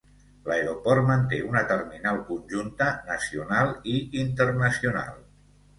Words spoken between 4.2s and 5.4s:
internacional.